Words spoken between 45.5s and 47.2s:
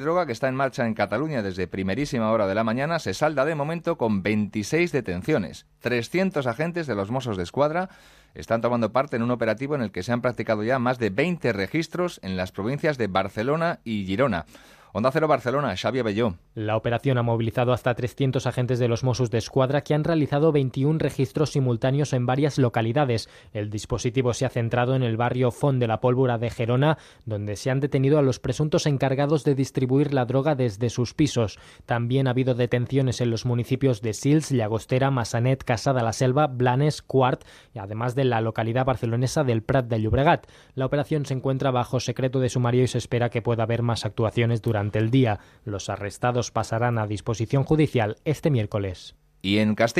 Los arrestados pasarán a